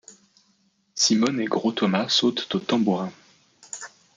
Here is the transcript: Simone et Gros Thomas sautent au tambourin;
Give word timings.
Simone 0.95 1.39
et 1.41 1.45
Gros 1.45 1.73
Thomas 1.73 2.09
sautent 2.09 2.55
au 2.55 2.59
tambourin; 2.59 3.11